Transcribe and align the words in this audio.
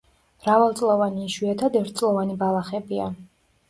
მრავალწლოვანი, 0.45 1.23
იშვიათად 1.29 1.79
ერთწლოვანი 1.83 2.43
ბალახებია. 2.45 3.17